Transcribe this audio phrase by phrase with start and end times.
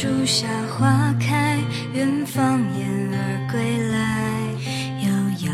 [0.00, 1.58] 树下花开，
[1.92, 3.60] 远方燕儿归
[3.90, 3.98] 来，
[5.02, 5.10] 遥
[5.44, 5.52] 遥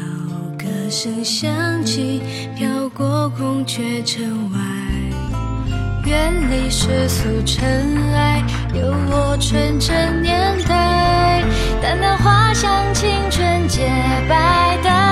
[0.59, 2.21] 歌声响起，
[2.55, 4.23] 飘过孔雀城
[4.53, 4.59] 外，
[6.05, 8.43] 远离世俗尘埃，
[8.75, 11.43] 有我纯真年代，
[11.81, 13.89] 淡淡花香，青春洁
[14.29, 15.04] 白的。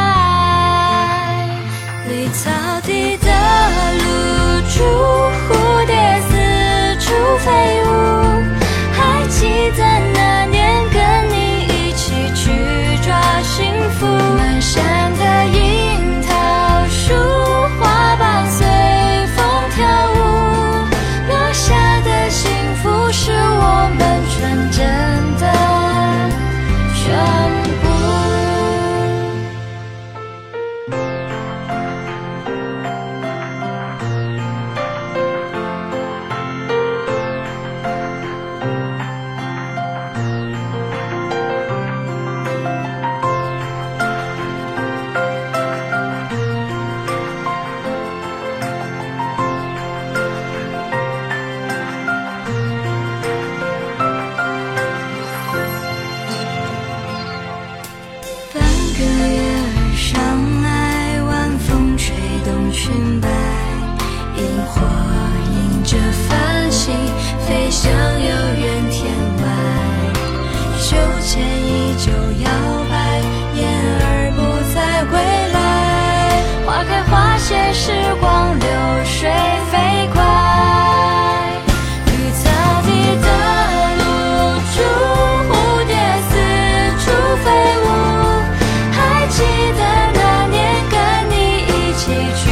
[92.05, 92.52] 崎岖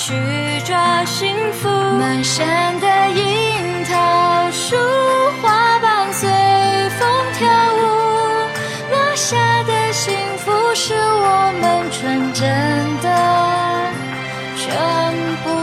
[0.00, 0.14] 去
[0.64, 1.68] 抓幸福。
[1.68, 4.74] 满山的樱桃树
[5.42, 6.26] 花瓣随
[6.98, 7.82] 风跳舞。
[8.90, 12.48] 落下的幸福是我们纯真
[13.02, 13.08] 的
[14.56, 14.66] 全
[15.44, 15.59] 部